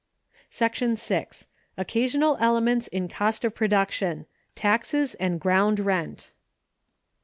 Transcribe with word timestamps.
§6. 0.97 1.45
Occasional 1.77 2.35
Elements 2.39 2.87
in 2.87 3.07
Cost 3.07 3.45
of 3.45 3.53
Production; 3.53 4.25
taxes 4.55 5.13
and 5.19 5.39
ground 5.39 5.79
rent. 5.79 6.31